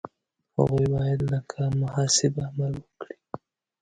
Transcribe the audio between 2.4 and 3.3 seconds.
عمل وکړي.